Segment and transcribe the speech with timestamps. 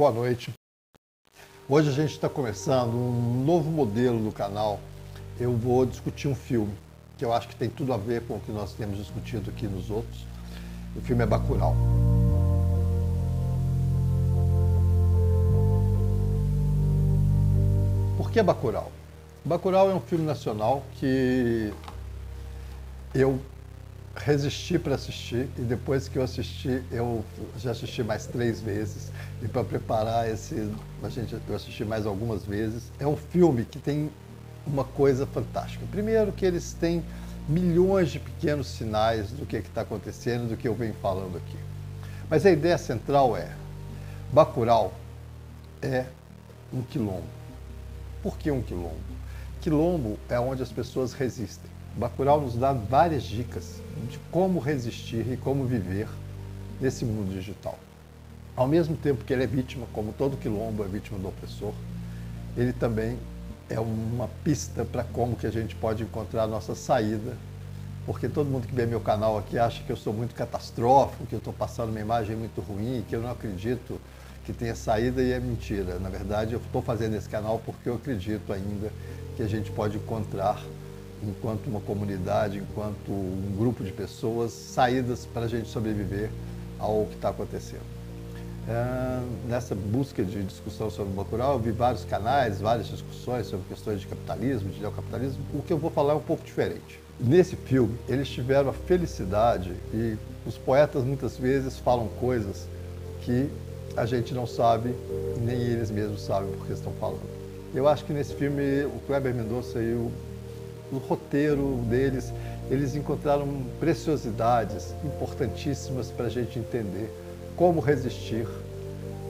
[0.00, 0.50] boa noite.
[1.68, 4.80] Hoje a gente está começando um novo modelo do canal.
[5.38, 6.72] Eu vou discutir um filme
[7.18, 9.66] que eu acho que tem tudo a ver com o que nós temos discutido aqui
[9.66, 10.24] nos outros.
[10.96, 11.76] O filme é Bacurau.
[18.16, 18.90] Por que Bacurau?
[19.44, 21.74] Bacurau é um filme nacional que
[23.14, 23.38] eu
[24.16, 27.24] resisti para assistir e depois que eu assisti, eu
[27.56, 29.10] já assisti mais três vezes
[29.42, 30.70] e para preparar esse,
[31.02, 32.90] a gente eu assisti mais algumas vezes.
[32.98, 34.10] É um filme que tem
[34.66, 35.84] uma coisa fantástica.
[35.90, 37.02] Primeiro que eles têm
[37.48, 41.56] milhões de pequenos sinais do que é está acontecendo, do que eu venho falando aqui.
[42.28, 43.50] Mas a ideia central é,
[44.32, 44.92] Bacurau
[45.82, 46.04] é
[46.72, 47.24] um quilombo.
[48.22, 48.94] Por que um quilombo?
[49.60, 51.69] Quilombo é onde as pessoas resistem.
[52.00, 56.08] Bacurau nos dá várias dicas de como resistir e como viver
[56.80, 57.78] nesse mundo digital.
[58.56, 61.74] Ao mesmo tempo que ele é vítima, como todo quilombo é vítima do opressor,
[62.56, 63.18] ele também
[63.68, 67.36] é uma pista para como que a gente pode encontrar a nossa saída,
[68.06, 71.34] porque todo mundo que vê meu canal aqui acha que eu sou muito catastrófico, que
[71.34, 74.00] eu estou passando uma imagem muito ruim, que eu não acredito
[74.46, 75.98] que tenha saída e é mentira.
[75.98, 78.90] Na verdade, eu estou fazendo esse canal porque eu acredito ainda
[79.36, 80.58] que a gente pode encontrar
[81.22, 86.30] enquanto uma comunidade, enquanto um grupo de pessoas, saídas para a gente sobreviver
[86.78, 88.00] ao que está acontecendo.
[88.68, 93.66] É, nessa busca de discussão sobre o Bacurau, eu vi vários canais, várias discussões sobre
[93.68, 95.42] questões de capitalismo, de neocapitalismo.
[95.54, 97.00] O que eu vou falar é um pouco diferente.
[97.18, 102.66] Nesse filme, eles tiveram a felicidade e os poetas muitas vezes falam coisas
[103.22, 103.48] que
[103.96, 104.94] a gente não sabe,
[105.40, 107.28] nem eles mesmos sabem porque estão falando.
[107.74, 110.10] Eu acho que nesse filme o Kleber Mendonça e o
[110.92, 112.32] no roteiro deles,
[112.70, 113.46] eles encontraram
[113.78, 117.10] preciosidades importantíssimas para a gente entender
[117.56, 118.46] como resistir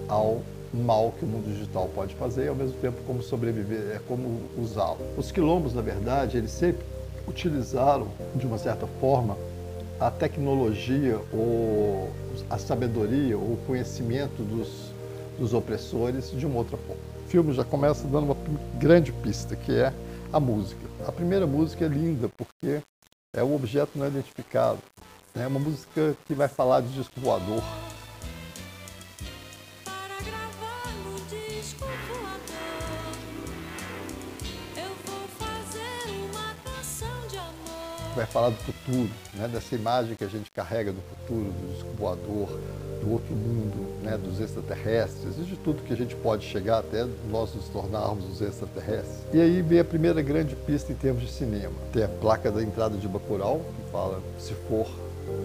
[0.08, 4.00] ao mal que o mundo digital pode fazer e ao mesmo tempo como sobreviver, é
[4.06, 4.98] como usá-lo.
[5.16, 6.84] Os quilombos, na verdade, eles sempre
[7.26, 9.36] utilizaram de uma certa forma
[9.98, 12.08] a tecnologia ou
[12.48, 14.92] a sabedoria ou o conhecimento dos,
[15.38, 17.02] dos opressores de uma outra forma.
[17.26, 18.36] O filme já começa dando uma
[18.78, 19.92] grande pista, que é
[20.32, 20.86] a música.
[21.06, 22.80] A primeira música é linda porque
[23.34, 24.78] é o objeto não identificado.
[25.34, 27.62] É uma música que vai falar de disco voador.
[38.14, 39.48] Vai falar do futuro, né?
[39.48, 42.48] dessa imagem que a gente carrega do futuro, do disco voador,
[43.00, 47.54] do outro mundo, né, dos extraterrestres de tudo que a gente pode chegar até nós
[47.54, 49.18] nos tornarmos os extraterrestres.
[49.32, 51.72] E aí vem a primeira grande pista em termos de cinema.
[51.92, 54.86] Tem a placa da entrada de Bacurau, que fala, se for,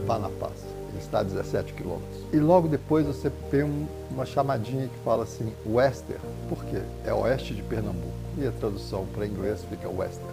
[0.05, 0.63] vá na paz.
[0.89, 2.21] Ele está a 17 quilômetros.
[2.31, 6.17] E logo depois você tem um, uma chamadinha que fala assim, Wester.
[6.47, 6.81] Por quê?
[7.05, 8.13] É oeste de Pernambuco.
[8.37, 10.25] E a tradução para inglês fica Wester.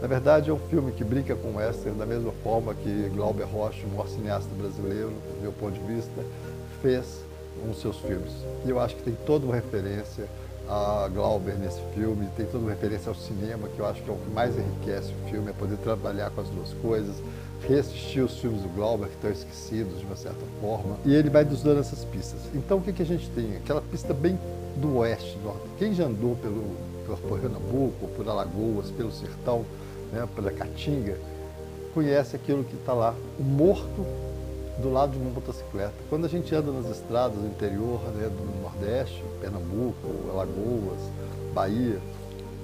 [0.00, 3.44] Na verdade, é um filme que brinca com o western da mesma forma que Glauber
[3.44, 6.22] Rocha, o maior cineasta brasileiro, do meu ponto de vista,
[6.82, 7.24] fez
[7.66, 8.32] nos seus filmes.
[8.64, 10.26] E eu acho que tem toda uma referência
[10.68, 14.12] a Glauber nesse filme, tem toda uma referência ao cinema, que eu acho que é
[14.12, 17.14] o que mais enriquece o filme, é poder trabalhar com as duas coisas,
[17.66, 21.44] reassistir os filmes do Glauber, que estão esquecidos de uma certa forma, e ele vai
[21.44, 22.40] nos dando essas pistas.
[22.54, 23.56] Então o que, que a gente tem?
[23.56, 24.38] Aquela pista bem
[24.76, 25.54] do oeste, do...
[25.78, 26.64] quem já andou pelo,
[27.06, 29.64] por Pernambuco, por Alagoas, pelo Sertão,
[30.16, 31.18] né, pela Caatinga,
[31.92, 34.06] conhece aquilo que está lá, o morto
[34.78, 35.94] do lado de uma motocicleta.
[36.08, 39.96] Quando a gente anda nas estradas do interior, né, do Nordeste, Pernambuco,
[40.30, 41.00] Alagoas,
[41.54, 41.98] Bahia,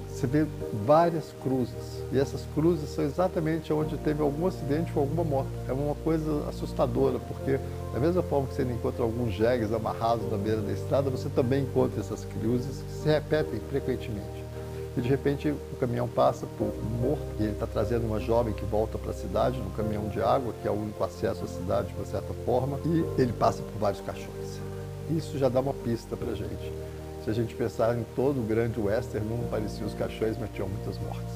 [0.07, 0.45] você vê
[0.85, 2.03] várias cruzes.
[2.11, 5.49] E essas cruzes são exatamente onde teve algum acidente ou alguma moto.
[5.67, 7.59] É uma coisa assustadora, porque
[7.91, 11.63] da mesma forma que você encontra alguns jegues amarrados na beira da estrada, você também
[11.63, 14.42] encontra essas cruzes que se repetem frequentemente
[14.95, 18.53] e de repente o caminhão passa por um morto e ele está trazendo uma jovem
[18.53, 21.47] que volta para a cidade no caminhão de água, que é o único acesso à
[21.47, 24.59] cidade de uma certa forma, e ele passa por vários caixões.
[25.09, 26.71] Isso já dá uma pista para a gente.
[27.23, 30.67] Se a gente pensar em todo o grande western, não pareciam os caixões, mas tinham
[30.67, 31.33] muitas mortes.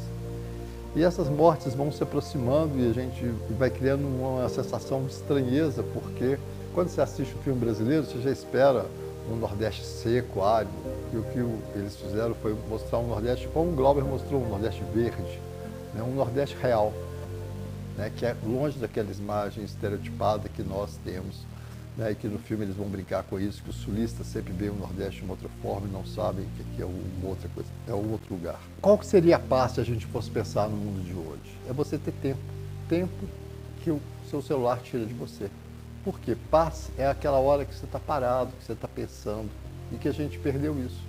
[0.96, 3.26] E essas mortes vão se aproximando e a gente
[3.58, 6.38] vai criando uma sensação de estranheza, porque
[6.74, 8.86] quando você assiste um filme brasileiro, você já espera
[9.30, 10.72] um Nordeste seco, árido,
[11.14, 11.40] e o que
[11.78, 15.40] eles fizeram foi mostrar um Nordeste como o Glauber mostrou, um Nordeste verde,
[15.94, 16.94] né, um Nordeste real,
[17.98, 21.46] né, que é longe daquela imagem estereotipada que nós temos,
[21.98, 24.72] né, e que no filme eles vão brincar com isso, que os sulistas sempre veem
[24.72, 27.70] o Nordeste de uma outra forma e não sabem que aqui é uma outra coisa,
[27.88, 28.60] é um outro lugar.
[28.82, 31.58] Qual que seria a paz se a gente fosse pensar no mundo de hoje?
[31.68, 32.40] É você ter tempo,
[32.88, 33.26] tempo
[33.84, 35.50] que o seu celular tira de você.
[36.08, 39.50] Porque paz é aquela hora que você está parado, que você está pensando,
[39.92, 41.02] e que a gente perdeu isso.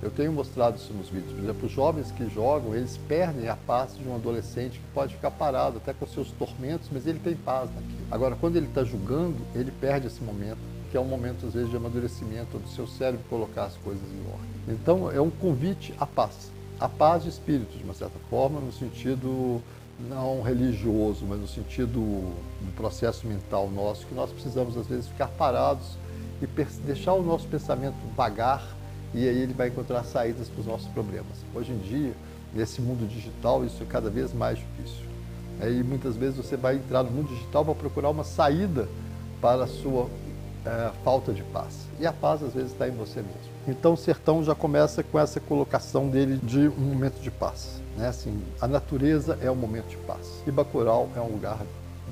[0.00, 1.32] Eu tenho mostrado isso nos vídeos.
[1.32, 5.16] Por exemplo, os jovens que jogam, eles perdem a paz de um adolescente que pode
[5.16, 8.06] ficar parado até com seus tormentos, mas ele tem paz naquilo.
[8.08, 10.58] Agora, quando ele está julgando, ele perde esse momento,
[10.92, 14.32] que é um momento, às vezes, de amadurecimento do seu cérebro colocar as coisas em
[14.32, 14.48] ordem.
[14.68, 16.52] Então, é um convite à paz.
[16.78, 19.60] A paz de espírito, de uma certa forma, no sentido
[19.98, 22.00] não religioso, mas no sentido
[22.60, 25.96] do processo mental nosso, que nós precisamos, às vezes, ficar parados
[26.42, 26.46] e
[26.84, 28.76] deixar o nosso pensamento vagar
[29.14, 31.38] e aí ele vai encontrar saídas para os nossos problemas.
[31.54, 32.12] Hoje em dia,
[32.54, 35.06] nesse mundo digital, isso é cada vez mais difícil.
[35.62, 38.86] E muitas vezes você vai entrar no mundo digital para procurar uma saída
[39.40, 40.06] para a sua
[40.66, 41.86] é, falta de paz.
[41.98, 43.56] E a paz às vezes está em você mesmo.
[43.66, 47.80] Então o sertão já começa com essa colocação dele de um momento de paz.
[47.96, 48.08] Né?
[48.08, 50.42] Assim, a natureza é um momento de paz.
[50.46, 51.58] E Bacurau é um lugar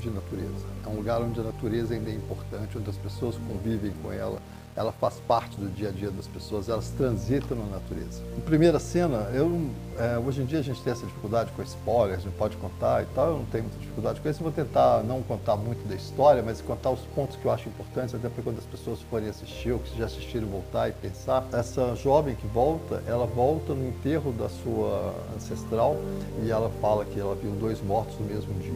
[0.00, 0.66] de natureza.
[0.84, 4.40] É um lugar onde a natureza ainda é importante, onde as pessoas convivem com ela,
[4.76, 8.22] ela faz parte do dia a dia das pessoas, elas transitam na natureza.
[8.36, 12.24] Em primeira cena, eu, é, hoje em dia a gente tem essa dificuldade com spoilers,
[12.24, 15.04] não pode contar e tal, eu não tenho muita dificuldade com isso, eu vou tentar
[15.04, 18.42] não contar muito da história, mas contar os pontos que eu acho importantes, até para
[18.42, 21.46] quando as pessoas forem assistir ou que já assistiram voltar e pensar.
[21.52, 25.96] Essa jovem que volta, ela volta no enterro da sua ancestral
[26.42, 28.74] e ela fala que ela viu dois mortos no mesmo dia.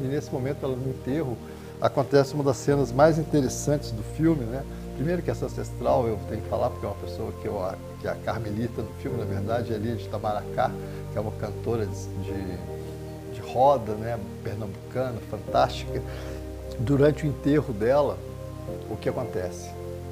[0.00, 1.36] E nesse momento, ela no enterro,
[1.80, 4.62] acontece uma das cenas mais interessantes do filme, né?
[5.00, 7.58] Primeiro que essa ancestral eu tenho que falar, porque é uma pessoa que, eu,
[8.02, 10.70] que é a Carmelita do filme, na verdade, é ali de Tamaracá,
[11.10, 16.02] que é uma cantora de, de, de roda, né, pernambucana, fantástica.
[16.80, 18.18] Durante o enterro dela,
[18.90, 19.70] o que acontece?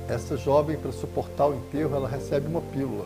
[0.08, 3.04] Essa jovem, para suportar o enterro, ela recebe uma pílula.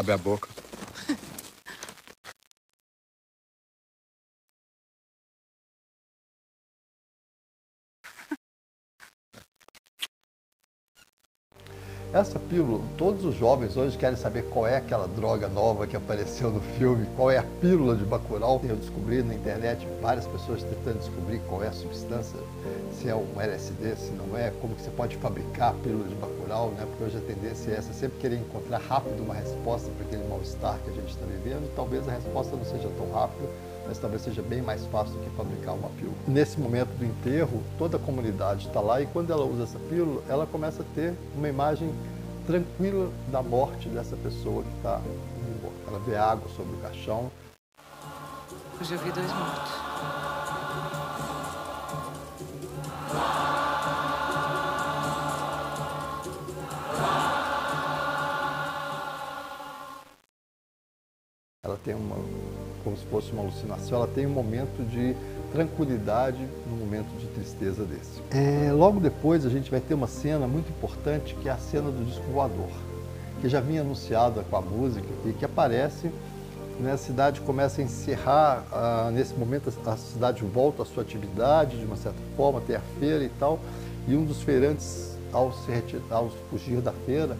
[0.00, 0.59] Abre a boca.
[12.12, 16.50] Essa pílula, todos os jovens hoje querem saber qual é aquela droga nova que apareceu
[16.50, 18.60] no filme, qual é a pílula de Bacurau.
[18.64, 22.40] Eu descobri na internet várias pessoas tentando descobrir qual é a substância,
[22.92, 26.16] se é um LSD, se não é, como que você pode fabricar a pílula de
[26.16, 26.84] Bacurau, né?
[26.84, 30.80] Porque hoje a tendência é essa, sempre querer encontrar rápido uma resposta para aquele mal-estar
[30.82, 31.72] que a gente está vivendo.
[31.76, 33.48] Talvez a resposta não seja tão rápida,
[33.90, 36.16] mas talvez seja bem mais fácil do que fabricar uma pílula.
[36.28, 40.22] Nesse momento do enterro, toda a comunidade está lá e quando ela usa essa pílula,
[40.28, 41.92] ela começa a ter uma imagem
[42.46, 45.00] tranquila da morte dessa pessoa que está
[45.88, 47.32] Ela vê água sobre o caixão.
[48.80, 49.72] Hoje eu vi dois mortos.
[61.64, 62.16] Ela tem uma
[62.82, 65.14] como se fosse uma alucinação, ela tem um momento de
[65.52, 66.38] tranquilidade
[66.68, 68.20] no momento de tristeza desse.
[68.30, 71.90] É, logo depois a gente vai ter uma cena muito importante que é a cena
[71.90, 72.70] do disco voador,
[73.40, 76.10] que já vinha anunciada com a música e que aparece
[76.80, 81.78] né, a cidade começa a encerrar, ah, nesse momento a cidade volta à sua atividade
[81.78, 83.60] de uma certa forma, tem a feira e tal,
[84.08, 87.36] e um dos feirantes, ao, se retirar, ao fugir da feira,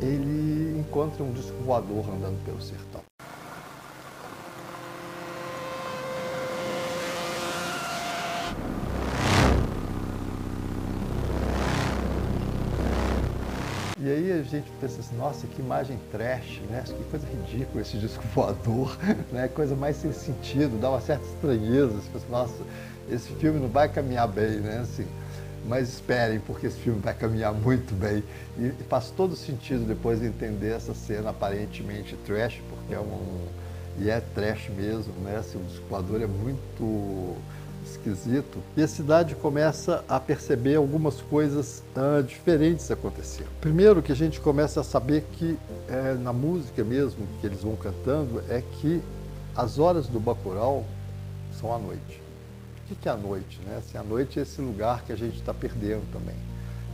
[0.00, 3.02] ele encontra um disco voador andando pelo sertão.
[14.00, 16.82] E aí a gente pensa assim, nossa, que imagem trash, né?
[16.86, 18.96] Que coisa ridícula esse disco voador,
[19.32, 19.48] né?
[19.48, 21.88] Coisa mais sem sentido, dá uma certa estranheza.
[21.88, 22.62] Você pensa, nossa,
[23.10, 24.78] esse filme não vai caminhar bem, né?
[24.78, 25.06] Assim,
[25.66, 28.22] mas esperem, porque esse filme vai caminhar muito bem.
[28.58, 33.46] E faz todo sentido depois de entender essa cena aparentemente trash, porque é um...
[34.00, 35.36] E é trash mesmo, né?
[35.36, 37.36] Assim, o disco voador é muito
[37.84, 43.48] esquisito, e a cidade começa a perceber algumas coisas uh, diferentes acontecendo.
[43.60, 45.58] Primeiro que a gente começa a saber que
[45.88, 49.02] é, na música mesmo que eles vão cantando é que
[49.56, 50.84] as horas do Bacurau
[51.58, 52.22] são à noite.
[52.90, 53.60] O que é a noite?
[53.66, 53.76] Né?
[53.78, 56.36] Assim, a noite é esse lugar que a gente está perdendo também.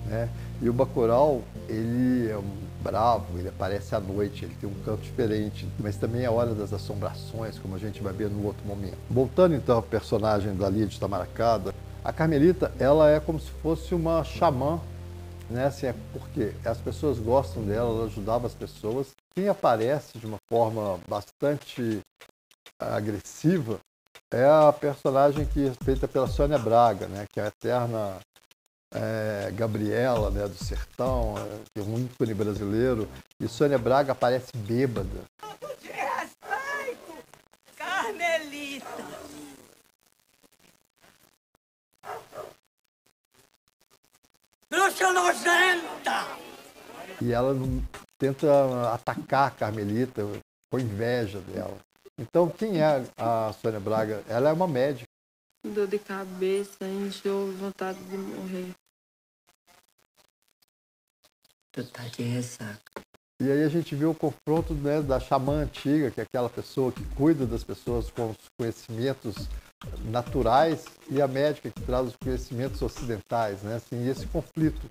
[0.06, 0.28] Né?
[0.60, 2.50] E o Bacurau, ele é um
[2.84, 6.72] bravo, ele aparece à noite, ele tem um canto diferente, mas também é hora das
[6.72, 8.98] assombrações, como a gente vai ver no outro momento.
[9.10, 11.74] Voltando então ao personagem da Lia de Tamaracada,
[12.04, 14.78] a Carmelita, ela é como se fosse uma xamã,
[15.48, 15.66] né?
[15.66, 19.12] Assim, é porque as pessoas gostam dela, ela ajudava as pessoas.
[19.34, 22.00] Quem aparece de uma forma bastante
[22.78, 23.78] agressiva
[24.30, 27.24] é a personagem que é feita pela Sônia Braga, né?
[27.32, 28.18] Que é a eterna
[28.94, 31.34] é, Gabriela, né, do Sertão,
[31.76, 33.08] é, um ícone brasileiro,
[33.40, 35.24] e Sônia Braga aparece bêbada.
[35.40, 37.18] Falta de respeito,
[37.76, 39.04] Carmelita!
[44.70, 46.26] Bruxa nojenta!
[47.20, 47.54] E ela
[48.18, 50.26] tenta atacar a Carmelita
[50.70, 51.76] com inveja dela.
[52.16, 54.22] Então, quem é a Sônia Braga?
[54.28, 55.08] Ela é uma médica.
[55.64, 58.70] Dor de cabeça, enjoo, vontade de morrer.
[61.74, 63.02] Tu tá de ressaca.
[63.42, 66.92] E aí a gente vê o confronto né, da xamã antiga, que é aquela pessoa
[66.92, 69.48] que cuida das pessoas com os conhecimentos
[70.04, 73.74] naturais, e a médica que traz os conhecimentos ocidentais, né?
[73.74, 74.88] Assim, esse conflito.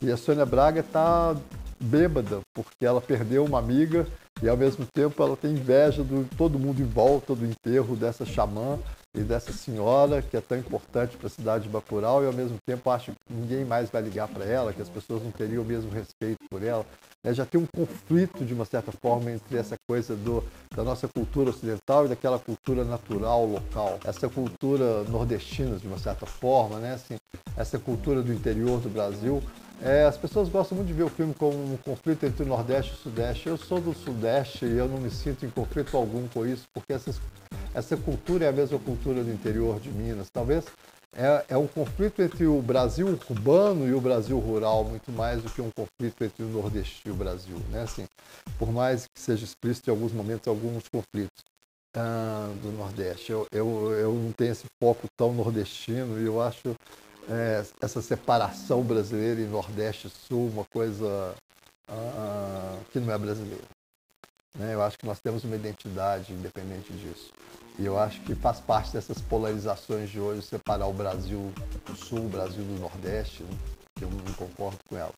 [0.00, 1.36] E a Sônia Braga está
[1.78, 4.06] bêbada, porque ela perdeu uma amiga
[4.42, 8.24] e ao mesmo tempo ela tem inveja de todo mundo em volta do enterro dessa
[8.24, 8.78] xamã
[9.14, 12.58] e dessa senhora que é tão importante para a cidade de Bacurau e ao mesmo
[12.66, 15.66] tempo acha que ninguém mais vai ligar para ela, que as pessoas não teriam o
[15.66, 16.84] mesmo respeito por ela.
[17.22, 20.44] É, já tem um conflito de uma certa forma entre essa coisa do,
[20.74, 23.98] da nossa cultura ocidental e daquela cultura natural local.
[24.04, 26.94] Essa cultura nordestina de uma certa forma, né?
[26.94, 27.16] Assim,
[27.56, 29.42] essa cultura do interior do Brasil
[29.82, 32.92] é, as pessoas gostam muito de ver o filme como um conflito entre o Nordeste
[32.92, 33.48] e o Sudeste.
[33.48, 36.92] Eu sou do Sudeste e eu não me sinto em conflito algum com isso, porque
[36.92, 37.20] essas,
[37.74, 40.28] essa cultura é a mesma cultura do interior de Minas.
[40.32, 40.64] Talvez
[41.16, 45.50] é, é um conflito entre o Brasil urbano e o Brasil rural, muito mais do
[45.50, 47.56] que um conflito entre o Nordeste e o Brasil.
[47.70, 47.82] Né?
[47.82, 48.06] Assim,
[48.58, 51.42] por mais que seja explícito em alguns momentos, alguns conflitos.
[51.96, 53.30] Ah, do Nordeste.
[53.30, 56.74] Eu, eu, eu não tenho esse foco tão nordestino e eu acho
[57.28, 61.36] é, essa separação brasileira em Nordeste e Sul uma coisa
[61.88, 63.62] ah, que não é brasileira.
[64.58, 64.74] Né?
[64.74, 67.30] Eu acho que nós temos uma identidade independente disso.
[67.78, 71.52] E eu acho que faz parte dessas polarizações de hoje separar o Brasil
[71.86, 73.50] do Sul, o Brasil do Nordeste, né?
[74.00, 75.12] eu não concordo com ela.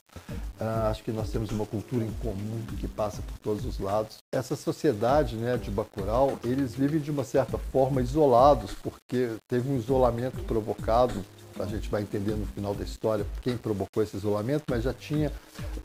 [0.61, 4.19] Uh, acho que nós temos uma cultura em comum que passa por todos os lados.
[4.33, 9.77] Essa sociedade né, de Bacurau, eles vivem de uma certa forma isolados, porque teve um
[9.77, 11.25] isolamento provocado
[11.59, 15.33] a gente vai entender no final da história quem provocou esse isolamento, mas já tinha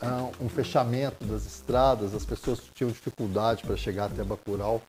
[0.02, 4.82] ah, um fechamento das estradas, as pessoas tinham dificuldade para chegar até Bacurau.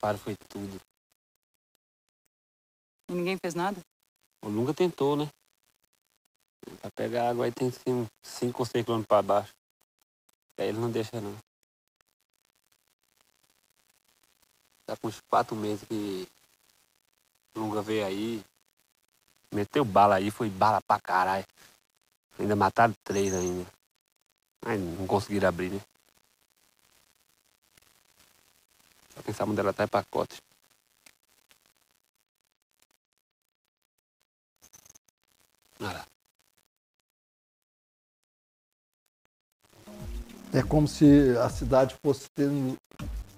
[0.00, 0.80] Taparam foi tudo.
[3.10, 3.78] E ninguém fez nada?
[4.42, 5.28] Ou nunca tentou, né?
[6.80, 9.52] Pra pegar água aí tem 5 ou 6 quilômetros para baixo.
[10.56, 11.36] Aí ele não deixa não.
[14.86, 16.26] Tá com uns 4 meses que
[17.54, 18.42] Lunga veio aí.
[19.52, 21.44] Meteu bala aí, foi bala pra caralho.
[22.38, 23.70] Ainda mataram três ainda.
[24.64, 25.80] Aí não conseguiram abrir, né?
[29.22, 30.40] Pensava dela tá em pacote.
[35.80, 36.06] Olha lá.
[40.52, 42.76] É como se a cidade fosse, tendo,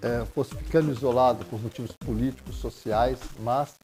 [0.01, 3.75] é, fosse ficando isolada por motivos políticos, sociais, mas,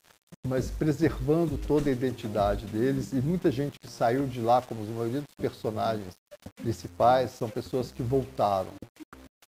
[0.47, 3.13] mas preservando toda a identidade deles.
[3.13, 6.17] E muita gente que saiu de lá, como a maioria dos personagens
[6.57, 8.73] principais, são pessoas que voltaram,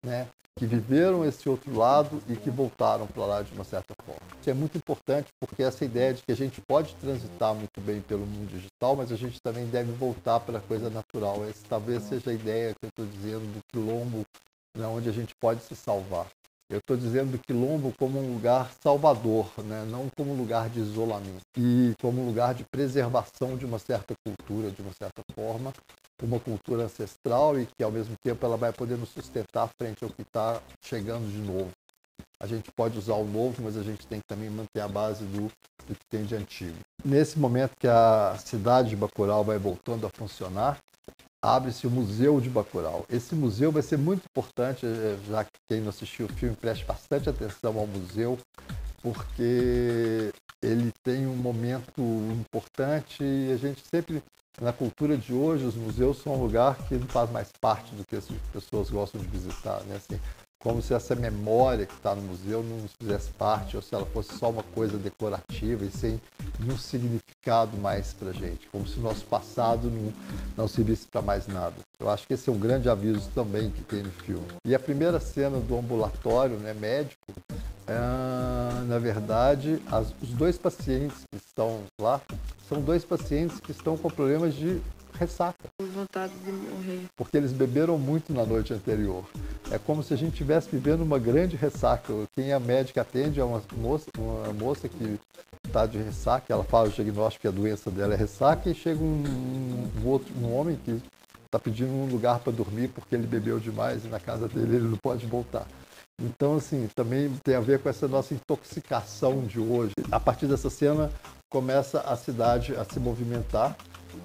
[0.05, 0.29] né?
[0.61, 4.21] que viveram esse outro lado e que voltaram para lá de uma certa forma.
[4.39, 8.03] Isso é muito importante porque essa ideia de que a gente pode transitar muito bem
[8.03, 11.43] pelo mundo digital, mas a gente também deve voltar para a coisa natural.
[11.49, 14.23] Essa talvez seja a ideia que eu estou dizendo do quilombo,
[14.77, 16.27] né, onde a gente pode se salvar.
[16.71, 19.85] Eu estou dizendo do quilombo como um lugar salvador, né?
[19.91, 21.41] não como um lugar de isolamento.
[21.59, 25.73] E como um lugar de preservação de uma certa cultura, de uma certa forma,
[26.23, 30.11] uma cultura ancestral e que ao mesmo tempo ela vai poder nos sustentar frente ao
[30.11, 31.73] que está chegando de novo.
[32.39, 35.25] A gente pode usar o novo, mas a gente tem que também manter a base
[35.25, 35.51] do,
[35.89, 36.77] do que tem de antigo.
[37.05, 40.79] Nesse momento que a cidade de Bacurau vai voltando a funcionar,
[41.43, 43.07] abre-se o Museu de Bacurau.
[43.09, 46.85] Esse museu vai ser muito importante, eh, já que quem não assistiu o filme preste
[46.85, 48.39] bastante atenção ao museu,
[49.03, 50.33] porque
[50.63, 54.23] ele tem um momento importante e a gente sempre,
[54.61, 58.05] na cultura de hoje, os museus são um lugar que não faz mais parte do
[58.05, 59.97] que as pessoas gostam de visitar, né?
[59.97, 60.21] Assim,
[60.59, 64.37] como se essa memória que está no museu não fizesse parte, ou se ela fosse
[64.37, 66.21] só uma coisa decorativa e sem
[66.61, 70.13] nenhum significado mais para a gente, como se o nosso passado não,
[70.57, 71.75] não servisse para mais nada.
[71.99, 74.47] Eu acho que esse é um grande aviso também que tem no filme.
[74.65, 77.33] E a primeira cena do ambulatório né, médico,
[77.87, 82.21] é, na verdade, as, os dois pacientes que estão lá
[82.69, 84.81] são dois pacientes que estão com problemas de
[85.19, 85.69] ressaca.
[85.95, 87.07] Vontade de morrer.
[87.17, 89.25] Porque eles beberam muito na noite anterior.
[89.71, 92.13] É como se a gente estivesse vivendo uma grande ressaca.
[92.35, 95.19] Quem a médica atende é uma moça, uma moça que
[95.71, 99.03] está de ressaca, ela fala o diagnóstico que a doença dela é ressaca, e chega
[99.03, 101.01] um, um outro um homem que
[101.47, 104.89] está pedindo um lugar para dormir porque ele bebeu demais e na casa dele ele
[104.89, 105.67] não pode voltar.
[106.21, 109.95] Então, assim, também tem a ver com essa nossa intoxicação de hoje.
[110.13, 111.11] A partir dessa cena,
[111.51, 113.75] começa a cidade a se movimentar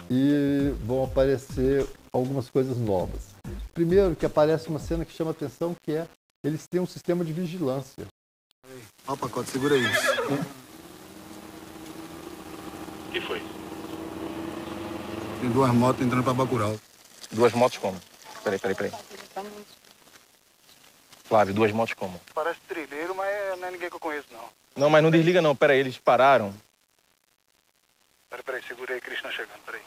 [0.09, 3.29] e vão aparecer algumas coisas novas.
[3.73, 6.07] Primeiro, que aparece uma cena que chama atenção, que é
[6.43, 8.05] eles têm um sistema de vigilância.
[9.07, 9.83] Ó o pacote, segura aí.
[13.15, 13.41] O que foi?
[15.39, 16.77] Tem duas motos entrando pra Bacurau.
[17.31, 17.97] Duas motos como?
[18.43, 18.91] Peraí, peraí, peraí.
[21.23, 22.19] Flávio, duas motos como?
[22.33, 24.43] Parece trilheiro, mas não é ninguém que eu conheço, não.
[24.75, 25.55] Não, mas não desliga não.
[25.55, 26.53] Peraí, eles pararam.
[28.29, 29.81] Peraí, peraí, segura aí, Cristina chegando, peraí.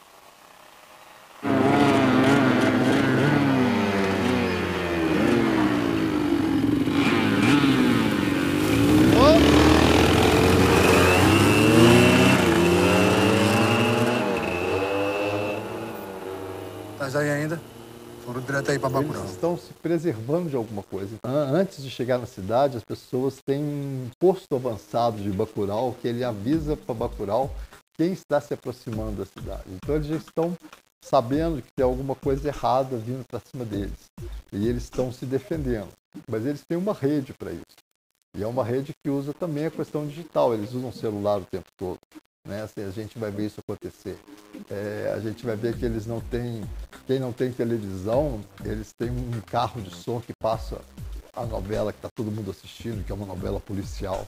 [17.09, 17.59] Mas aí ainda?
[18.23, 19.21] Foram direto aí pra Bacurau.
[19.23, 21.15] Eles estão se preservando de alguma coisa.
[21.25, 26.07] An- Antes de chegar na cidade, as pessoas têm um posto avançado de Bacurau que
[26.07, 27.49] ele avisa para Bacurau
[27.97, 29.63] quem está se aproximando da cidade.
[29.73, 30.55] Então eles já estão
[31.03, 33.97] sabendo que tem alguma coisa errada vindo para cima deles.
[34.53, 35.89] E eles estão se defendendo.
[36.29, 37.63] Mas eles têm uma rede para isso.
[38.37, 40.53] E é uma rede que usa também a questão digital.
[40.53, 41.97] Eles usam celular o tempo todo.
[42.47, 42.61] Né?
[42.61, 44.17] Assim, a gente vai ver isso acontecer.
[44.69, 46.63] É, a gente vai ver que eles não têm.
[47.09, 50.79] Quem não tem televisão, eles têm um carro de som que passa
[51.35, 54.27] a novela que está todo mundo assistindo, que é uma novela policial.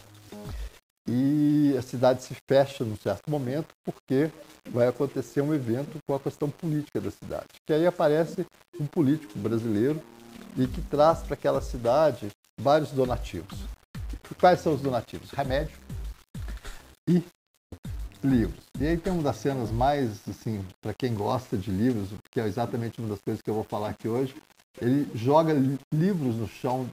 [1.07, 4.31] E a cidade se fecha num certo momento porque
[4.71, 7.49] vai acontecer um evento com a questão política da cidade.
[7.67, 8.47] Que aí aparece
[8.79, 10.01] um político brasileiro
[10.57, 13.59] e que traz para aquela cidade vários donativos.
[14.11, 15.29] E quais são os donativos?
[15.29, 15.77] Remédio
[17.07, 17.23] e
[18.23, 18.63] livros.
[18.79, 22.45] E aí tem uma das cenas mais, assim, para quem gosta de livros, que é
[22.45, 24.35] exatamente uma das coisas que eu vou falar aqui hoje,
[24.79, 26.89] ele joga li- livros no chão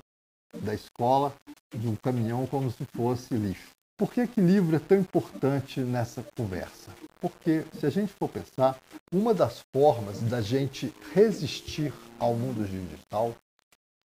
[0.63, 1.35] da escola
[1.75, 3.69] de um caminhão como se fosse lixo.
[3.99, 6.93] Por que, que livro é tão importante nessa conversa?
[7.21, 8.79] Porque, se a gente for pensar,
[9.13, 13.35] uma das formas da gente resistir ao mundo digital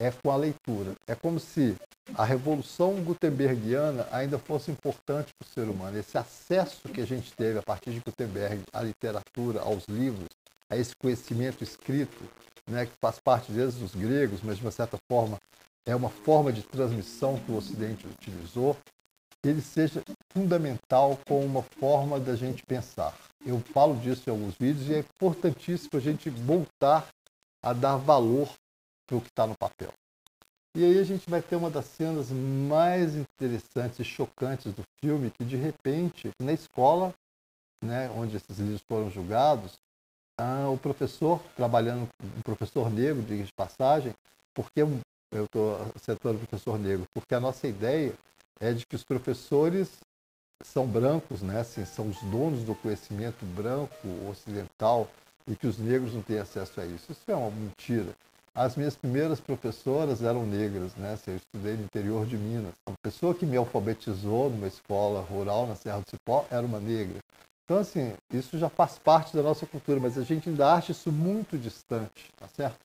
[0.03, 0.93] é com a leitura.
[1.07, 1.75] É como se
[2.15, 5.97] a revolução gutenbergiana ainda fosse importante para o ser humano.
[5.97, 10.27] Esse acesso que a gente teve a partir de Gutenberg à literatura, aos livros,
[10.69, 12.23] a esse conhecimento escrito,
[12.67, 15.39] né, que faz parte desde os gregos, mas de uma certa forma
[15.85, 18.77] é uma forma de transmissão que o Ocidente utilizou,
[19.43, 23.13] ele seja fundamental como uma forma da gente pensar.
[23.45, 27.05] Eu falo disso em alguns vídeos e é importantíssimo a gente voltar
[27.61, 28.49] a dar valor
[29.13, 29.93] para o que está no papel.
[30.75, 35.29] E aí a gente vai ter uma das cenas mais interessantes e chocantes do filme,
[35.29, 37.13] que de repente, na escola,
[37.83, 39.77] né, onde esses livros foram julgados,
[40.39, 44.13] ah, o professor, trabalhando, um professor negro, diga de passagem,
[44.55, 44.99] porque um-
[45.31, 48.13] eu estou acertando o professor negro, porque a nossa ideia
[48.59, 49.89] é de que os professores
[50.63, 55.07] são brancos, né, assim, são os donos do conhecimento branco ocidental
[55.45, 57.11] e que os negros não têm acesso a isso.
[57.11, 58.15] Isso é uma mentira.
[58.55, 61.13] As minhas primeiras professoras eram negras, né?
[61.13, 62.73] Assim, eu estudei no interior de Minas.
[62.85, 67.17] A pessoa que me alfabetizou numa escola rural na Serra do Cipó era uma negra.
[67.65, 71.11] Então, assim, isso já faz parte da nossa cultura, mas a gente ainda acha isso
[71.11, 72.77] muito distante, tá certo?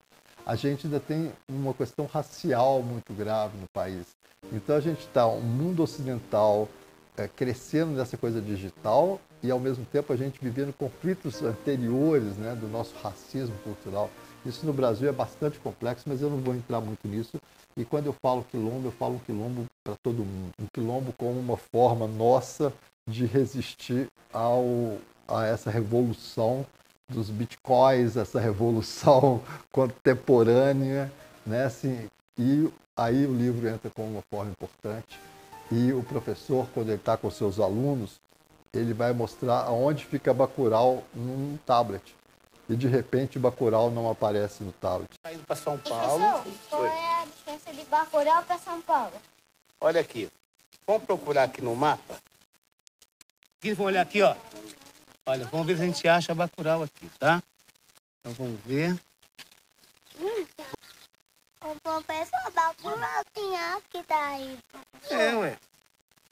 [0.46, 4.06] A gente ainda tem uma questão racial muito grave no país.
[4.50, 6.66] Então, a gente está um mundo ocidental
[7.14, 12.54] é, crescendo nessa coisa digital e, ao mesmo tempo, a gente vivendo conflitos anteriores né,
[12.54, 14.10] do nosso racismo cultural.
[14.48, 17.38] Isso no Brasil é bastante complexo, mas eu não vou entrar muito nisso.
[17.76, 20.52] E quando eu falo quilombo, eu falo um quilombo para todo mundo.
[20.58, 22.72] Um quilombo como uma forma nossa
[23.06, 24.96] de resistir ao,
[25.28, 26.64] a essa revolução
[27.08, 31.12] dos bitcoins, essa revolução contemporânea,
[31.46, 31.64] né?
[31.64, 32.08] Assim,
[32.38, 35.20] e aí o livro entra como uma forma importante.
[35.70, 38.18] E o professor, quando ele está com seus alunos,
[38.72, 42.17] ele vai mostrar aonde fica Bacurau num tablet.
[42.68, 45.10] E de repente Bacurau não aparece no tablet.
[45.22, 46.44] Tá indo pra São Paulo.
[46.68, 49.14] Qual é a distância de Bacurau para São Paulo?
[49.80, 50.30] Olha aqui.
[50.86, 52.18] Vamos procurar aqui no mapa.
[53.58, 54.36] Aqui, vamos olhar aqui, ó.
[55.24, 57.42] Olha, vamos ver se a gente acha Bacurau aqui, tá?
[58.20, 58.98] Então vamos ver.
[61.62, 63.50] O professor Bacurau tem
[63.90, 64.58] que tá aí.
[65.10, 65.58] É, ué.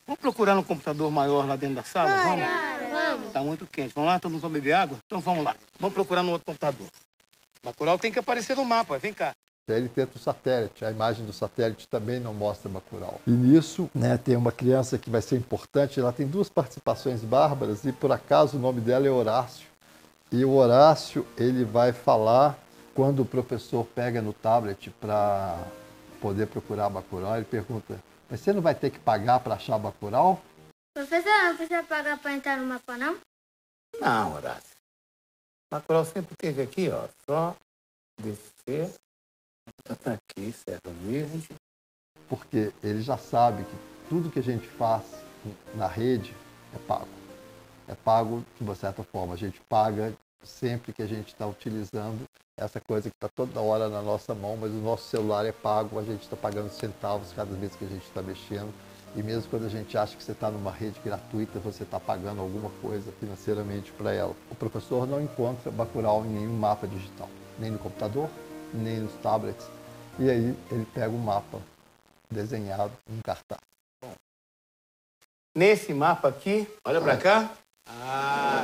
[0.06, 2.08] Vamos procurar no computador maior lá dentro da sala?
[2.22, 2.46] Vamos?
[2.90, 3.32] Vamos.
[3.32, 3.92] Tá muito quente.
[3.92, 4.98] Vamos lá, todo mundo vai beber água?
[5.04, 5.56] Então vamos lá.
[5.80, 6.86] Vamos procurar no outro computador.
[7.64, 8.98] Bacurau tem que aparecer no mapa.
[8.98, 9.34] Vem cá.
[9.68, 13.20] Aí ele tenta o satélite, a imagem do satélite também não mostra Bacurau.
[13.26, 17.84] E nisso, né, tem uma criança que vai ser importante, ela tem duas participações bárbaras
[17.84, 19.66] e por acaso o nome dela é Horácio.
[20.30, 22.56] E o Horácio, ele vai falar
[22.94, 25.58] quando o professor pega no tablet para
[26.20, 30.42] poder procurar Bacurau, ele pergunta, mas você não vai ter que pagar para achar Bacurau?
[30.94, 33.18] Professor, não precisa pagar para entrar no mapa, não?
[34.00, 34.76] Não, Horácio.
[35.70, 37.08] Bacurau sempre teve aqui, ó.
[37.28, 37.56] Só
[38.20, 38.92] descer.
[39.84, 41.48] Tá aqui, certo verde.
[42.28, 45.04] Porque ele já sabe que tudo que a gente faz
[45.74, 46.34] na rede
[46.74, 47.08] é pago.
[47.88, 49.34] É pago de uma certa forma.
[49.34, 50.12] A gente paga
[50.42, 52.26] sempre que a gente está utilizando
[52.58, 55.98] essa coisa que está toda hora na nossa mão, mas o nosso celular é pago,
[55.98, 58.72] a gente está pagando centavos cada vez que a gente está mexendo.
[59.14, 62.40] E mesmo quando a gente acha que você está numa rede gratuita, você está pagando
[62.40, 64.34] alguma coisa financeiramente para ela.
[64.50, 68.28] O professor não encontra Bacurau em nenhum mapa digital, nem no computador,
[68.72, 69.66] nem nos tablets.
[70.18, 71.60] E aí ele pega o mapa
[72.30, 73.60] desenhado em cartaz.
[75.54, 77.50] Nesse mapa aqui, olha para cá.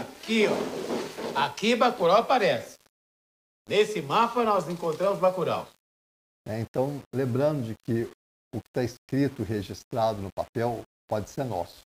[0.01, 1.41] Aqui, ó.
[1.45, 2.82] Aqui Bacurau aparece.
[3.69, 5.67] Nesse mapa nós encontramos Bacurau.
[6.47, 8.03] É, então, lembrando de que
[8.55, 11.83] o que está escrito, registrado no papel, pode ser nosso.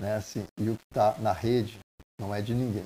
[0.00, 0.16] Né?
[0.16, 1.78] Assim, e o que está na rede
[2.20, 2.84] não é de ninguém.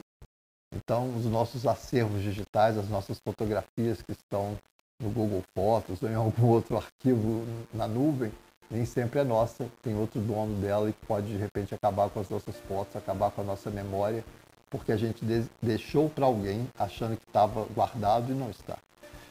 [0.75, 4.57] Então, os nossos acervos digitais, as nossas fotografias que estão
[5.01, 8.31] no Google Fotos ou em algum outro arquivo na nuvem,
[8.71, 12.29] nem sempre é nossa, tem outro dono dela e pode de repente acabar com as
[12.29, 14.23] nossas fotos, acabar com a nossa memória,
[14.71, 15.25] porque a gente
[15.61, 18.79] deixou para alguém achando que estava guardado e não está.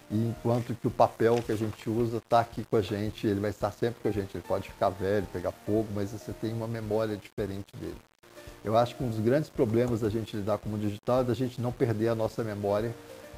[0.10, 3.42] E enquanto que o papel que a gente usa está aqui com a gente, ele
[3.42, 4.36] vai estar sempre com a gente.
[4.36, 7.98] Ele pode ficar velho, pegar fogo, mas você tem uma memória diferente dele.
[8.64, 11.34] Eu acho que um dos grandes problemas da gente lidar com o digital é da
[11.34, 12.94] gente não perder a nossa memória,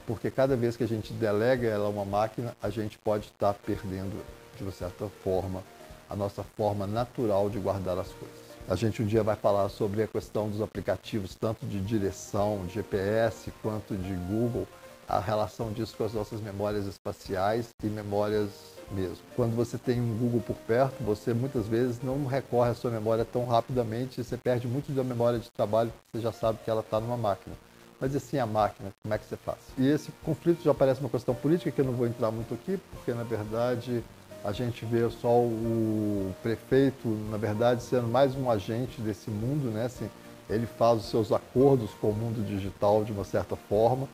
[0.06, 3.54] porque cada vez que a gente delega ela a uma máquina, a gente pode estar
[3.54, 4.24] perdendo,
[4.56, 5.64] de uma certa forma,
[6.10, 8.49] a nossa forma natural de guardar as coisas.
[8.70, 13.52] A gente um dia vai falar sobre a questão dos aplicativos, tanto de direção, GPS,
[13.64, 14.68] quanto de Google,
[15.08, 18.52] a relação disso com as nossas memórias espaciais e memórias
[18.92, 19.18] mesmo.
[19.36, 23.26] Quando você tem um Google por perto, você muitas vezes não recorre à sua memória
[23.26, 27.00] tão rapidamente você perde muito da memória de trabalho, você já sabe que ela está
[27.00, 27.56] numa máquina.
[28.00, 29.58] Mas assim, a máquina, como é que você faz?
[29.80, 32.80] E esse conflito já parece uma questão política, que eu não vou entrar muito aqui,
[32.92, 34.04] porque na verdade
[34.44, 39.86] a gente vê só o prefeito, na verdade, sendo mais um agente desse mundo, né?
[39.86, 40.10] Assim,
[40.50, 44.08] ele faz os seus acordos com o mundo digital de uma certa forma,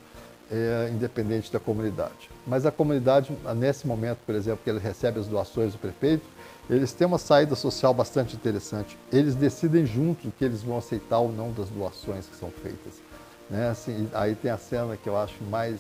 [0.51, 2.29] é, independente da comunidade.
[2.45, 6.25] Mas a comunidade, nesse momento, por exemplo, que ele recebe as doações do prefeito,
[6.69, 8.97] eles têm uma saída social bastante interessante.
[9.11, 12.93] Eles decidem juntos que eles vão aceitar ou não das doações que são feitas.
[13.49, 13.69] Né?
[13.69, 15.79] Assim, aí tem a cena que eu acho mais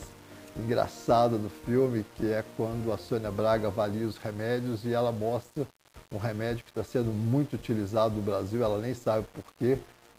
[0.57, 5.65] engraçada do filme, que é quando a Sônia Braga avalia os remédios e ela mostra
[6.11, 9.77] um remédio que está sendo muito utilizado no Brasil, ela nem sabe por quê,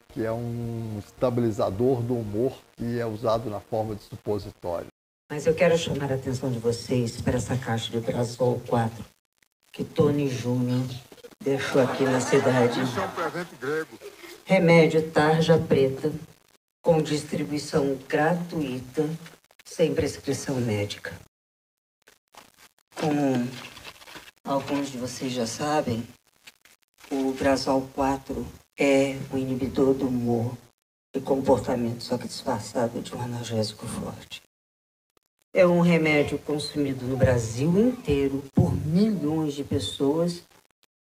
[0.08, 4.88] que é um estabilizador do humor que é usado na forma de supositório.
[5.30, 9.04] Mas eu quero chamar a atenção de vocês para essa caixa de Brasol 4
[9.76, 10.86] que Tony Júnior
[11.42, 12.80] deixou aqui na cidade.
[12.80, 13.98] Isso é um presente grego.
[14.46, 16.10] Remédio tarja preta,
[16.80, 19.06] com distribuição gratuita
[19.66, 21.12] sem prescrição médica.
[22.94, 23.46] Como
[24.42, 26.06] alguns de vocês já sabem,
[27.10, 28.46] o Brasol 4
[28.78, 30.56] é o inibidor do humor
[31.14, 34.40] e comportamento, só que disfarçado de um analgésico forte.
[35.52, 40.42] É um remédio consumido no Brasil inteiro por milhões de pessoas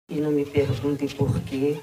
[0.09, 1.81] e não me perguntem por quê,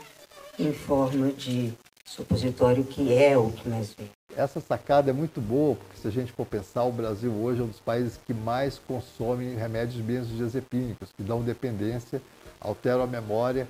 [0.58, 1.74] em forma de
[2.06, 4.10] supositório, que é o que mais vem.
[4.36, 7.63] Essa sacada é muito boa, porque se a gente for pensar, o Brasil hoje é
[7.63, 12.22] um dos países que mais consome remédios benzodiazepínicos, que dão dependência,
[12.60, 13.67] alteram a memória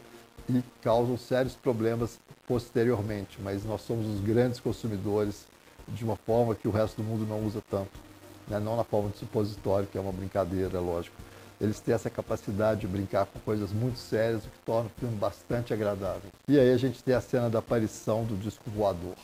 [0.48, 3.40] e causam sérios problemas posteriormente.
[3.42, 5.48] Mas nós somos os grandes consumidores
[5.88, 8.00] de uma forma que o resto do mundo não usa tanto.
[8.48, 8.60] Né?
[8.60, 11.16] Não na forma de supositório, que é uma brincadeira, lógico.
[11.60, 15.16] Eles têm essa capacidade de brincar com coisas muito sérias, o que torna o filme
[15.16, 16.30] bastante agradável.
[16.48, 19.16] E aí a gente tem a cena da aparição do disco voador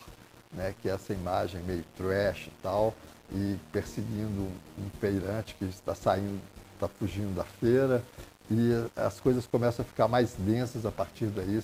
[0.52, 2.94] né, que é essa imagem meio trash e tal,
[3.30, 6.40] e perseguindo um feirante que está saindo,
[6.74, 8.02] está fugindo da feira,
[8.50, 11.60] e as coisas começam a ficar mais densas a partir daí.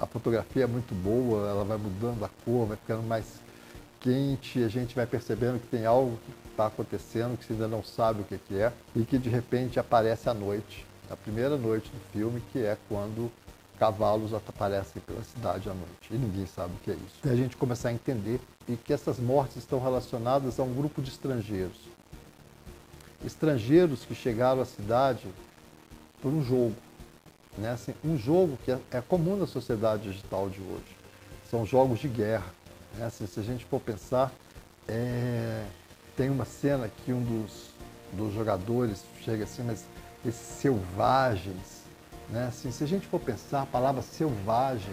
[0.00, 3.24] A fotografia é muito boa, ela vai mudando a cor, vai ficando mais
[4.00, 7.82] quente, a gente vai percebendo que tem algo que está acontecendo, que você ainda não
[7.82, 12.12] sabe o que é, e que de repente aparece à noite, a primeira noite do
[12.12, 13.30] filme, que é quando
[13.78, 17.16] cavalos aparecem pela cidade à noite e ninguém sabe o que é isso.
[17.24, 21.02] E a gente começar a entender e que essas mortes estão relacionadas a um grupo
[21.02, 21.78] de estrangeiros.
[23.24, 25.26] Estrangeiros que chegaram à cidade
[26.20, 26.74] por um jogo.
[27.56, 27.70] Né?
[27.70, 30.96] Assim, um jogo que é, é comum na sociedade digital de hoje.
[31.50, 32.46] São jogos de guerra.
[32.96, 33.06] Né?
[33.06, 34.32] Assim, se a gente for pensar,
[34.88, 35.64] é...
[36.16, 37.70] tem uma cena que um dos,
[38.12, 39.84] dos jogadores chega assim, mas
[40.24, 41.73] esses selvagens,
[42.34, 42.48] né?
[42.48, 44.92] Assim, se a gente for pensar, a palavra selvagem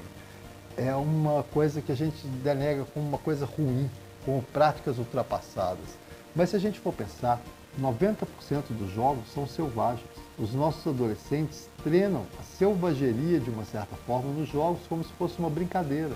[0.78, 3.90] é uma coisa que a gente denega como uma coisa ruim,
[4.24, 5.98] como práticas ultrapassadas.
[6.36, 7.42] Mas se a gente for pensar,
[7.82, 8.26] 90%
[8.70, 10.08] dos jogos são selvagens.
[10.38, 15.40] Os nossos adolescentes treinam a selvageria de uma certa forma nos jogos como se fosse
[15.40, 16.14] uma brincadeira.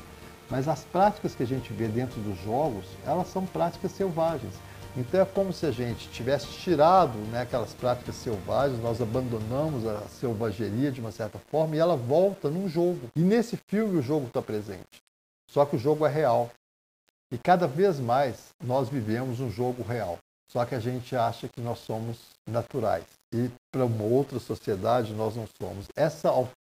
[0.49, 4.53] Mas as práticas que a gente vê dentro dos jogos, elas são práticas selvagens.
[4.97, 10.01] Então é como se a gente tivesse tirado né, aquelas práticas selvagens, nós abandonamos a
[10.07, 13.09] selvageria de uma certa forma e ela volta num jogo.
[13.15, 15.03] E nesse filme o jogo está presente.
[15.51, 16.49] Só que o jogo é real.
[17.29, 20.17] E cada vez mais nós vivemos um jogo real.
[20.49, 23.03] Só que a gente acha que nós somos naturais.
[23.33, 25.87] E para uma outra sociedade nós não somos.
[25.95, 26.29] Essa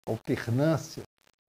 [0.06, 1.02] alternância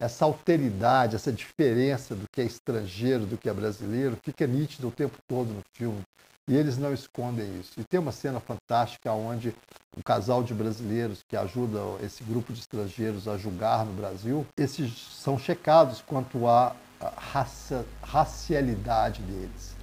[0.02, 4.90] essa alteridade, essa diferença do que é estrangeiro, do que é brasileiro, fica nítida o
[4.90, 6.02] tempo todo no filme.
[6.48, 7.80] E eles não escondem isso.
[7.80, 9.54] E tem uma cena fantástica onde
[9.96, 14.92] um casal de brasileiros que ajuda esse grupo de estrangeiros a julgar no Brasil, esses
[14.92, 16.74] são checados quanto à
[17.16, 19.76] raça, racialidade deles.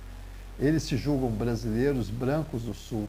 [0.59, 3.07] Eles se julgam brasileiros brancos do Sul.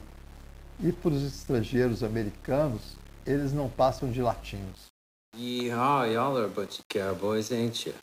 [0.79, 4.91] E para os estrangeiros americanos, eles não passam de latinos.
[5.35, 7.93] Yeehaw, y'all are a bunch of cowboys, ain't you?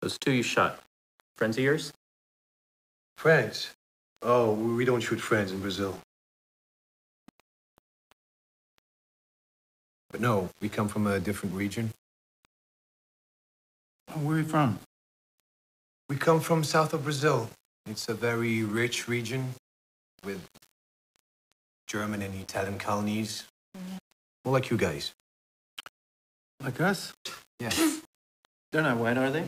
[0.00, 0.78] Those two you shot,
[1.36, 1.92] friends of yours?
[3.18, 3.74] Friends?
[4.22, 5.98] Oh, we don't shoot friends in Brazil.
[10.10, 11.90] But no, we come from a different region.
[14.10, 14.78] Oh, where are you from?
[16.08, 17.50] We come from south of Brazil.
[17.86, 19.54] It's a very rich region
[20.24, 20.40] with
[21.86, 23.44] German and Italian colonies.
[23.76, 23.96] Mm-hmm.
[24.44, 25.12] More like you guys.
[26.62, 27.12] Like us?
[27.60, 27.70] Yeah.
[28.72, 29.44] They're not white, are they?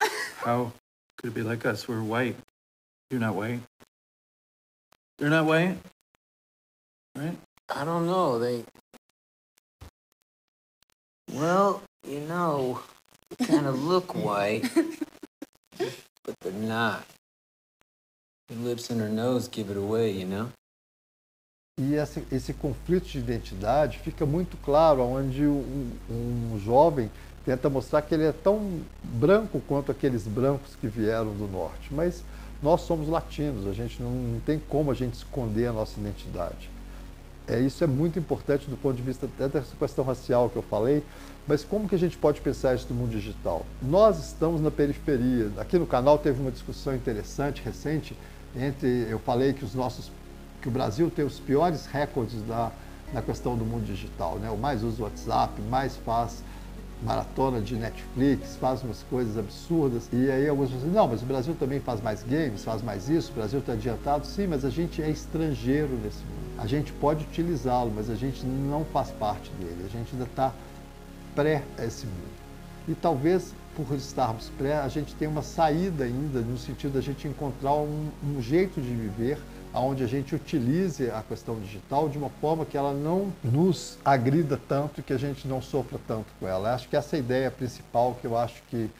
[0.38, 0.72] How
[1.16, 1.86] could it be like us?
[1.86, 2.36] We're white.
[3.10, 3.60] You're not white.
[5.18, 5.76] They're not white?
[7.16, 7.36] Right?
[7.74, 8.38] I don't know.
[8.38, 8.64] They.
[11.32, 12.80] Well, you know,
[13.30, 14.68] they kind of look white,
[15.78, 17.04] but they're not.
[18.48, 20.50] Your lips and her nose give it away, you know?
[21.78, 27.10] E esse, esse conflito de identidade fica muito claro, onde um, um jovem
[27.44, 31.92] tenta mostrar que ele é tão branco quanto aqueles brancos que vieram do norte.
[31.92, 32.24] Mas
[32.62, 36.70] nós somos latinos, a gente não, não tem como a gente esconder a nossa identidade.
[37.48, 40.62] É, isso é muito importante do ponto de vista até dessa questão racial que eu
[40.62, 41.04] falei,
[41.46, 43.64] mas como que a gente pode pensar isso no mundo digital?
[43.80, 45.52] Nós estamos na periferia.
[45.58, 48.16] Aqui no canal teve uma discussão interessante, recente,
[48.56, 50.10] entre, eu falei que os nossos
[50.60, 52.72] que o Brasil tem os piores recordes da,
[53.12, 54.36] na questão do mundo digital.
[54.36, 54.50] Né?
[54.50, 56.42] O mais usa o WhatsApp, mais faz
[57.02, 60.08] maratona de Netflix, faz umas coisas absurdas.
[60.12, 63.30] E aí alguns dizem, não, mas o Brasil também faz mais games, faz mais isso,
[63.32, 64.26] o Brasil está adiantado.
[64.26, 66.58] Sim, mas a gente é estrangeiro nesse mundo.
[66.58, 69.84] A gente pode utilizá-lo, mas a gente não faz parte dele.
[69.84, 70.52] A gente ainda está
[71.34, 72.36] pré esse mundo.
[72.88, 77.28] E talvez por estarmos pré, a gente tenha uma saída ainda, no sentido da gente
[77.28, 79.38] encontrar um, um jeito de viver
[79.80, 84.58] onde a gente utilize a questão digital de uma forma que ela não nos agrida
[84.68, 86.74] tanto e que a gente não sofra tanto com ela.
[86.74, 88.90] Acho que essa é ideia principal que eu acho que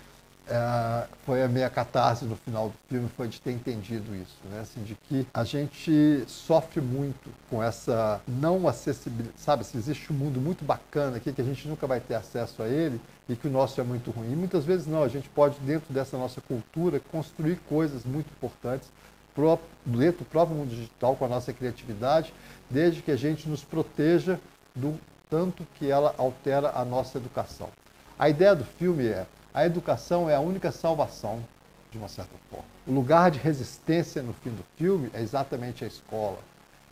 [0.48, 4.60] é, foi a minha catarse no final do filme, foi de ter entendido isso, né?
[4.60, 9.64] Assim, de que a gente sofre muito com essa não acessibilidade, sabe?
[9.64, 12.68] Se existe um mundo muito bacana aqui que a gente nunca vai ter acesso a
[12.68, 14.32] ele e que o nosso é muito ruim.
[14.32, 18.88] E muitas vezes não, a gente pode, dentro dessa nossa cultura, construir coisas muito importantes
[19.84, 22.32] dentro do próprio mundo digital com a nossa criatividade,
[22.70, 24.40] desde que a gente nos proteja
[24.74, 27.68] do tanto que ela altera a nossa educação.
[28.18, 31.42] A ideia do filme é a educação é a única salvação,
[31.90, 32.66] de uma certa forma.
[32.86, 36.38] O lugar de resistência no fim do filme é exatamente a escola.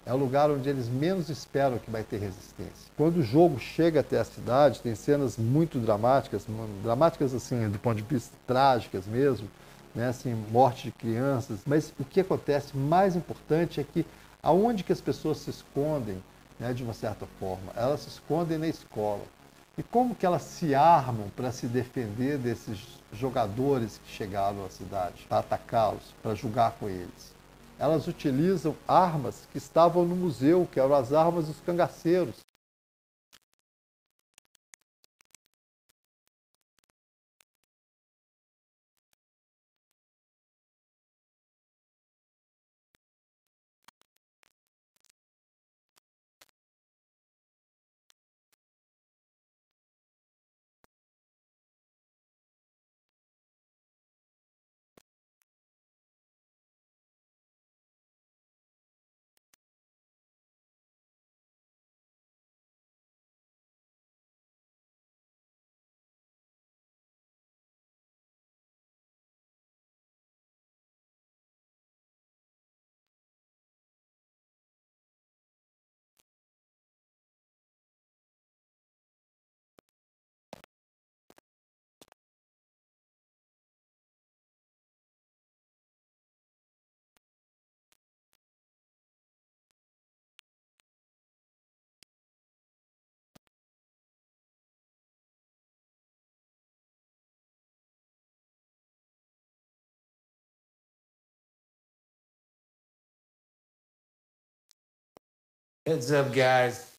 [0.06, 2.90] É o lugar onde eles menos esperam que vai ter resistência.
[2.96, 6.46] Quando o jogo chega até a cidade, tem cenas muito dramáticas,
[6.82, 9.46] dramáticas assim, do ponto de vista trágicas mesmo,
[9.94, 11.60] né, assim, morte de crianças.
[11.66, 14.04] Mas o que acontece mais importante é que
[14.42, 16.22] aonde que as pessoas se escondem,
[16.58, 19.22] né, de uma certa forma, elas se escondem na escola.
[19.76, 25.26] E como que elas se armam para se defender desses jogadores que chegaram à cidade,
[25.28, 27.34] para atacá-los, para julgar com eles?
[27.76, 32.36] Elas utilizam armas que estavam no museu, que eram as armas dos cangaceiros.
[105.86, 106.96] Heads up, guys.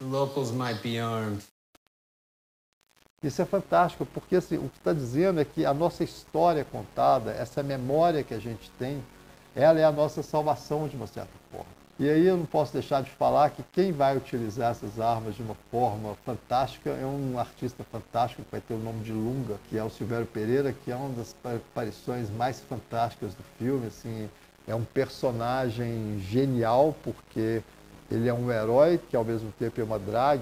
[0.00, 1.42] The locals might be armed.
[3.22, 7.32] Isso é fantástico, porque assim, o que está dizendo é que a nossa história contada,
[7.32, 9.04] essa memória que a gente tem,
[9.54, 11.66] ela é a nossa salvação de uma certa forma.
[11.98, 15.42] E aí eu não posso deixar de falar que quem vai utilizar essas armas de
[15.42, 19.76] uma forma fantástica é um artista fantástico que vai ter o nome de Lunga, que
[19.76, 23.88] é o Silvério Pereira, que é uma das aparições mais fantásticas do filme.
[23.88, 24.30] Assim,
[24.66, 27.62] é um personagem genial porque
[28.10, 30.40] ele é um herói que ao mesmo tempo é uma drag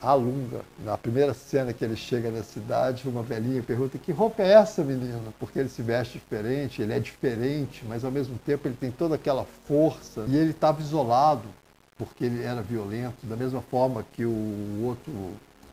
[0.00, 0.62] Alunga.
[0.84, 4.82] Na primeira cena que ele chega na cidade, uma velhinha pergunta: Que roupa é essa,
[4.82, 5.20] menina?
[5.38, 9.14] Porque ele se veste diferente, ele é diferente, mas ao mesmo tempo ele tem toda
[9.14, 11.48] aquela força e ele estava isolado
[11.96, 15.12] porque ele era violento, da mesma forma que o outro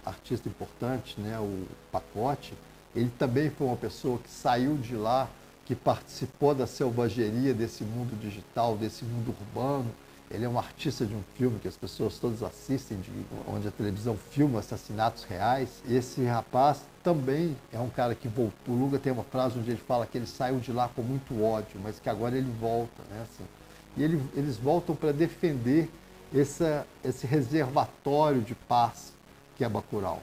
[0.05, 2.53] artista importante, né, o Pacote,
[2.95, 5.27] ele também foi uma pessoa que saiu de lá,
[5.65, 9.89] que participou da selvageria desse mundo digital, desse mundo urbano,
[10.31, 13.09] ele é um artista de um filme que as pessoas todas assistem, de,
[13.47, 15.81] onde a televisão filma assassinatos reais.
[15.89, 18.75] Esse rapaz também é um cara que voltou.
[18.75, 21.43] O Luga tem uma frase onde ele fala que ele saiu de lá com muito
[21.43, 23.01] ódio, mas que agora ele volta.
[23.09, 23.23] Né?
[23.23, 23.43] Assim,
[23.97, 25.89] e ele, eles voltam para defender
[26.33, 29.13] essa, esse reservatório de paz
[29.57, 30.21] que é Bacurau.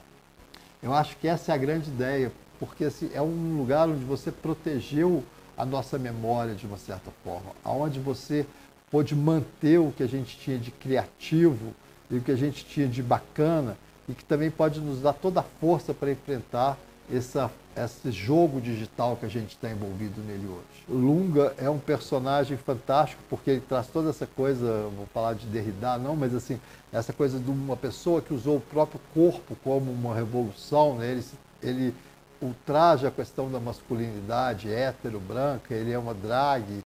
[0.81, 4.31] Eu acho que essa é a grande ideia, porque assim, é um lugar onde você
[4.31, 5.23] protegeu
[5.57, 8.45] a nossa memória de uma certa forma, aonde você
[8.89, 11.73] pôde manter o que a gente tinha de criativo
[12.09, 15.41] e o que a gente tinha de bacana e que também pode nos dar toda
[15.41, 16.77] a força para enfrentar
[17.13, 20.83] essa, esse jogo digital que a gente está envolvido nele hoje.
[20.87, 25.97] Lunga é um personagem fantástico porque ele traz toda essa coisa, vou falar de Derrida
[25.97, 26.59] não, mas assim,
[26.91, 31.11] essa coisa de uma pessoa que usou o próprio corpo como uma revolução, né?
[31.11, 31.23] ele,
[31.61, 31.93] ele
[32.41, 36.79] ultraja a questão da masculinidade hétero, branca, ele é uma drag,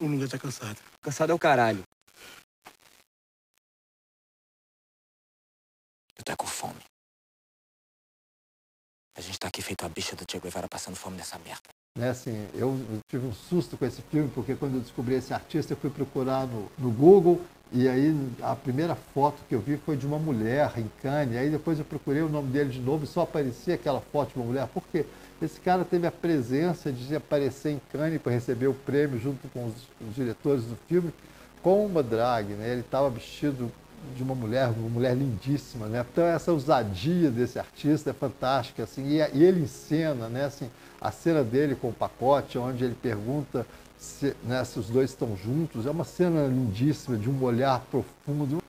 [0.00, 0.78] o Lunga tá cansado.
[1.00, 1.82] Cansado é o caralho.
[6.18, 6.80] Eu tô com fome.
[9.16, 11.62] A gente tá aqui feito a bicha do Che Guevara passando fome nessa merda.
[11.96, 12.78] Né, assim, eu
[13.08, 16.46] tive um susto com esse filme, porque quando eu descobri esse artista, eu fui procurar
[16.46, 17.40] no, no Google,
[17.72, 21.48] e aí a primeira foto que eu vi foi de uma mulher em Cannes, aí
[21.48, 24.44] depois eu procurei o nome dele de novo e só aparecia aquela foto de uma
[24.44, 24.68] mulher.
[24.68, 25.06] Por quê?
[25.40, 29.66] Esse cara teve a presença de aparecer em Cannes para receber o prêmio junto com
[29.66, 29.74] os,
[30.14, 31.12] diretores do filme
[31.62, 32.70] com uma drag, né?
[32.70, 33.70] Ele estava vestido
[34.14, 36.04] de uma mulher, uma mulher lindíssima, né?
[36.10, 40.44] Então essa ousadia desse artista é fantástica, assim, e, e ele encena, né?
[40.44, 40.70] Assim,
[41.00, 43.66] a cena dele com o pacote, onde ele pergunta
[43.98, 48.62] se, né, se os dois estão juntos, é uma cena lindíssima, de um olhar profundo,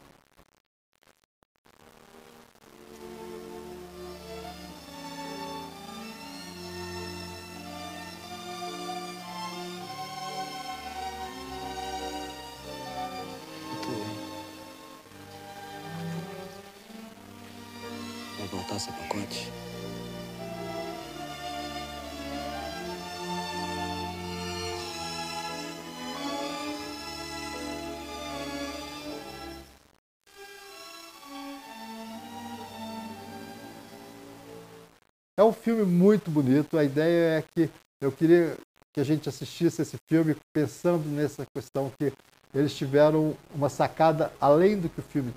[36.42, 36.78] bonito.
[36.78, 37.70] A ideia é que
[38.00, 38.56] eu queria
[38.94, 42.14] que a gente assistisse esse filme pensando nessa questão que
[42.54, 45.34] eles tiveram uma sacada além do que o filme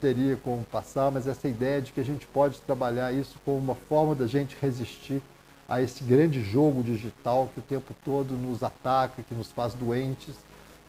[0.00, 3.74] teria como passar, mas essa ideia de que a gente pode trabalhar isso como uma
[3.74, 5.20] forma da gente resistir
[5.68, 10.34] a esse grande jogo digital que o tempo todo nos ataca, que nos faz doentes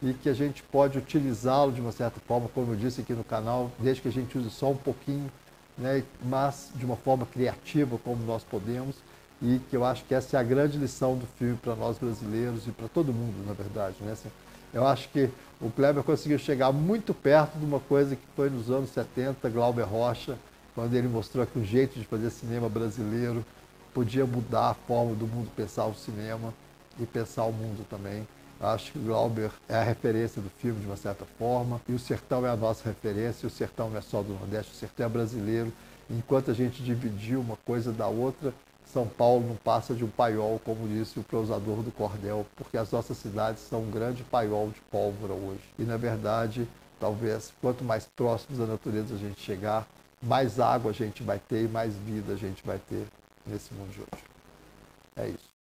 [0.02, 3.24] e que a gente pode utilizá-lo de uma certa forma, como eu disse aqui no
[3.24, 5.32] canal, desde que a gente use só um pouquinho,
[5.78, 8.96] né, mas de uma forma criativa como nós podemos
[9.42, 12.68] e que eu acho que essa é a grande lição do filme para nós brasileiros
[12.68, 14.14] e para todo mundo, na verdade, né?
[14.14, 14.30] Assim,
[14.74, 15.30] eu acho que
[15.62, 19.84] o Kleber conseguiu chegar muito perto de uma coisa que foi nos anos 70, Glauber
[19.84, 20.38] Rocha,
[20.74, 23.46] quando ele mostrou que o jeito de fazer cinema brasileiro
[23.94, 26.54] podia mudar a forma do mundo pensar o cinema
[27.00, 28.28] e pensar o mundo também.
[28.60, 32.00] Acho que o Glauber é a referência do filme de uma certa forma, e o
[32.00, 35.10] Sertão é a nossa referência, o Sertão não é só do Nordeste, o Sertão é
[35.10, 35.72] brasileiro.
[36.10, 38.54] Enquanto a gente dividiu uma coisa da outra,
[38.86, 42.92] são Paulo não passa de um paiol, como disse o prosador do cordel, porque as
[42.92, 45.64] nossas cidades são um grande paiol de pólvora hoje.
[45.78, 46.68] E, na verdade,
[47.00, 49.88] talvez, quanto mais próximos da natureza a gente chegar,
[50.22, 53.06] mais água a gente vai ter e mais vida a gente vai ter
[53.46, 54.24] nesse mundo de hoje.
[55.16, 55.55] É isso.